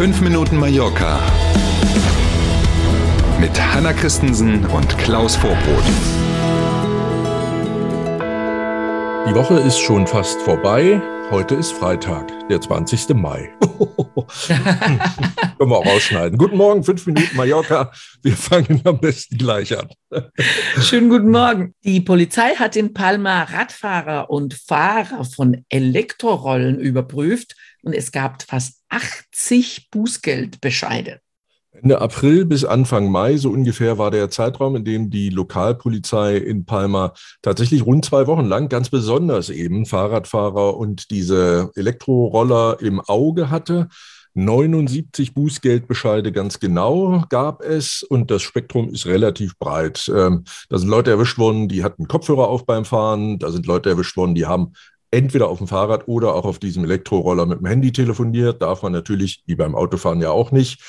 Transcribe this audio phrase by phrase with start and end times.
[0.00, 1.20] 5 Minuten Mallorca
[3.38, 5.84] mit Hanna Christensen und Klaus Vorbrot.
[9.28, 11.02] Die Woche ist schon fast vorbei.
[11.30, 13.10] Heute ist Freitag, der 20.
[13.10, 13.50] Mai.
[14.48, 16.38] Können wir auch rausschneiden.
[16.38, 17.92] Guten Morgen, fünf Minuten Mallorca.
[18.22, 19.90] Wir fangen am besten gleich an.
[20.80, 21.74] Schönen guten Morgen.
[21.84, 28.82] Die Polizei hat in Palma Radfahrer und Fahrer von Elektrorollen überprüft und es gab fast
[28.88, 31.20] 80 Bußgeldbescheide.
[31.72, 36.64] Ende April bis Anfang Mai, so ungefähr, war der Zeitraum, in dem die Lokalpolizei in
[36.64, 43.50] Palma tatsächlich rund zwei Wochen lang ganz besonders eben Fahrradfahrer und diese Elektroroller im Auge
[43.50, 43.88] hatte.
[44.34, 50.10] 79 Bußgeldbescheide ganz genau gab es und das Spektrum ist relativ breit.
[50.14, 53.90] Ähm, da sind Leute erwischt worden, die hatten Kopfhörer auf beim Fahren, da sind Leute
[53.90, 54.72] erwischt worden, die haben
[55.10, 58.62] entweder auf dem Fahrrad oder auch auf diesem Elektroroller mit dem Handy telefoniert.
[58.62, 60.80] Darf man natürlich, wie beim Autofahren ja auch nicht.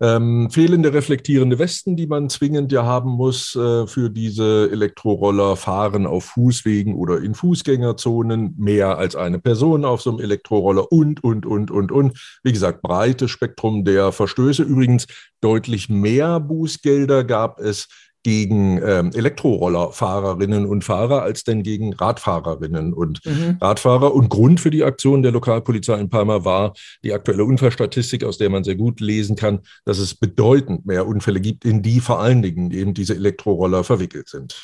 [0.00, 6.06] Ähm, fehlende reflektierende Westen, die man zwingend ja haben muss äh, für diese Elektroroller, fahren
[6.06, 11.46] auf Fußwegen oder in Fußgängerzonen, mehr als eine Person auf so einem Elektroroller und, und,
[11.46, 12.38] und, und, und.
[12.42, 14.64] Wie gesagt, breites Spektrum der Verstöße.
[14.64, 15.06] Übrigens
[15.40, 17.86] deutlich mehr Bußgelder gab es
[18.24, 23.58] gegen ähm, Elektrorollerfahrerinnen und Fahrer als denn gegen Radfahrerinnen und mhm.
[23.60, 24.14] Radfahrer.
[24.14, 26.72] Und Grund für die Aktion der Lokalpolizei in Palma war
[27.04, 31.40] die aktuelle Unfallstatistik, aus der man sehr gut lesen kann, dass es bedeutend mehr Unfälle
[31.40, 34.62] gibt, in die vor allen Dingen eben diese Elektroroller verwickelt sind.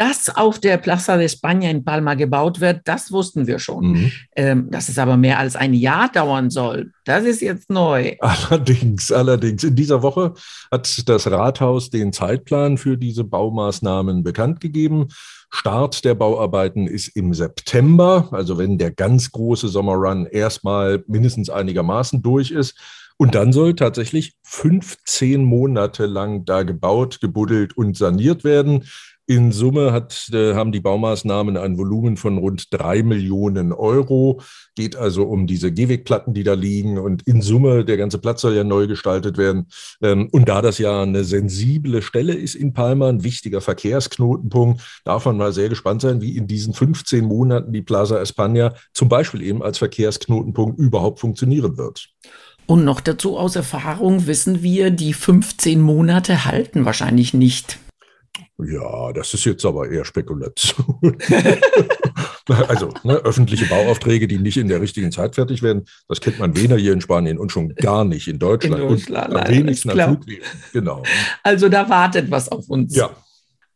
[0.00, 3.84] Dass auf der Plaza de España in Palma gebaut wird, das wussten wir schon.
[3.84, 4.12] Mhm.
[4.34, 8.16] Ähm, dass es aber mehr als ein Jahr dauern soll, das ist jetzt neu.
[8.20, 9.62] Allerdings, allerdings.
[9.62, 10.32] In dieser Woche
[10.70, 15.08] hat das Rathaus den Zeitplan für diese Baumaßnahmen bekannt gegeben.
[15.50, 22.22] Start der Bauarbeiten ist im September, also wenn der ganz große Sommerrun erstmal mindestens einigermaßen
[22.22, 22.74] durch ist.
[23.18, 28.84] Und dann soll tatsächlich 15 Monate lang da gebaut, gebuddelt und saniert werden.
[29.30, 34.40] In Summe hat, äh, haben die Baumaßnahmen ein Volumen von rund drei Millionen Euro.
[34.74, 36.98] Geht also um diese Gehwegplatten, die da liegen.
[36.98, 39.68] Und in Summe, der ganze Platz soll ja neu gestaltet werden.
[40.02, 45.26] Ähm, und da das ja eine sensible Stelle ist in Palma, ein wichtiger Verkehrsknotenpunkt, darf
[45.26, 49.42] man mal sehr gespannt sein, wie in diesen 15 Monaten die Plaza España zum Beispiel
[49.42, 52.08] eben als Verkehrsknotenpunkt überhaupt funktionieren wird.
[52.66, 57.78] Und noch dazu aus Erfahrung wissen wir, die 15 Monate halten wahrscheinlich nicht.
[58.58, 61.16] Ja, das ist jetzt aber eher Spekulation.
[62.68, 66.56] also ne, öffentliche Bauaufträge, die nicht in der richtigen Zeit fertig werden, das kennt man
[66.56, 68.82] weder hier in Spanien und schon gar nicht in Deutschland.
[68.82, 70.18] In Deutschland und am wenigsten.
[70.72, 71.02] Genau.
[71.42, 72.94] Also da wartet was auf uns.
[72.94, 73.10] Ja.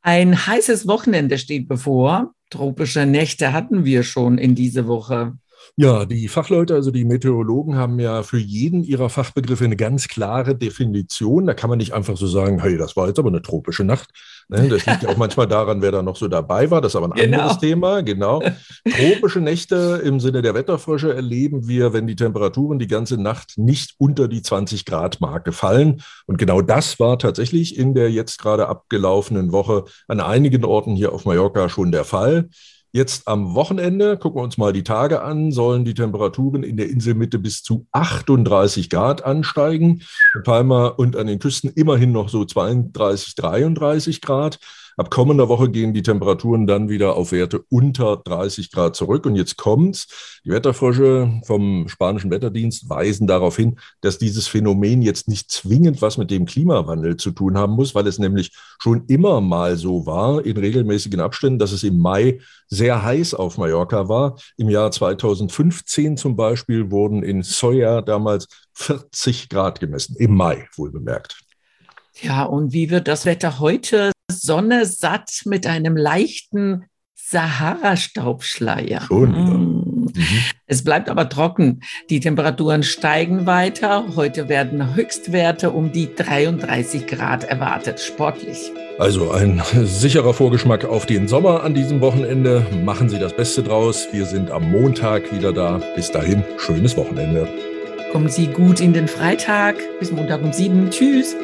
[0.02, 2.34] Ein heißes Wochenende steht bevor.
[2.50, 5.32] Tropische Nächte hatten wir schon in diese Woche.
[5.76, 10.54] Ja, die Fachleute, also die Meteorologen, haben ja für jeden ihrer Fachbegriffe eine ganz klare
[10.54, 11.46] Definition.
[11.46, 14.10] Da kann man nicht einfach so sagen, hey, das war jetzt aber eine tropische Nacht.
[14.48, 16.80] Ne, das liegt ja auch manchmal daran, wer da noch so dabei war.
[16.80, 17.38] Das ist aber ein genau.
[17.38, 18.02] anderes Thema.
[18.02, 18.42] Genau.
[18.84, 23.94] Tropische Nächte im Sinne der Wetterfrösche erleben wir, wenn die Temperaturen die ganze Nacht nicht
[23.98, 26.02] unter die 20 Grad Marke fallen.
[26.26, 31.12] Und genau das war tatsächlich in der jetzt gerade abgelaufenen Woche an einigen Orten hier
[31.12, 32.48] auf Mallorca schon der Fall.
[32.96, 36.88] Jetzt am Wochenende, gucken wir uns mal die Tage an, sollen die Temperaturen in der
[36.88, 40.02] Inselmitte bis zu 38 Grad ansteigen.
[40.36, 44.60] In Palma und an den Küsten immerhin noch so 32, 33 Grad.
[44.96, 49.26] Ab kommender Woche gehen die Temperaturen dann wieder auf Werte unter 30 Grad zurück.
[49.26, 50.40] Und jetzt kommt's.
[50.44, 56.18] Die Wetterfrösche vom spanischen Wetterdienst weisen darauf hin, dass dieses Phänomen jetzt nicht zwingend was
[56.18, 60.44] mit dem Klimawandel zu tun haben muss, weil es nämlich schon immer mal so war,
[60.44, 64.36] in regelmäßigen Abständen, dass es im Mai sehr heiß auf Mallorca war.
[64.56, 70.90] Im Jahr 2015 zum Beispiel wurden in Soya damals 40 Grad gemessen, im Mai wohl
[70.90, 71.40] bemerkt.
[72.20, 74.13] Ja, und wie wird das Wetter heute?
[74.44, 76.84] Sonne satt mit einem leichten
[77.14, 79.00] Sahara-Staubschleier.
[79.00, 79.30] Schon.
[79.30, 79.84] Mm.
[80.14, 80.38] Mhm.
[80.66, 81.80] Es bleibt aber trocken.
[82.10, 84.04] Die Temperaturen steigen weiter.
[84.16, 88.00] Heute werden Höchstwerte um die 33 Grad erwartet.
[88.00, 88.70] Sportlich.
[88.98, 92.66] Also ein sicherer Vorgeschmack auf den Sommer an diesem Wochenende.
[92.84, 94.06] Machen Sie das Beste draus.
[94.12, 95.80] Wir sind am Montag wieder da.
[95.96, 97.48] Bis dahin, schönes Wochenende.
[98.12, 99.76] Kommen Sie gut in den Freitag.
[99.98, 100.90] Bis Montag um sieben.
[100.90, 101.34] Tschüss.